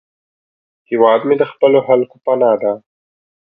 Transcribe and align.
هیواد 0.89 1.21
مې 1.27 1.35
د 1.37 1.43
خپلو 1.51 1.79
خلکو 1.87 2.15
پناه 2.25 2.55
ده 2.61 2.73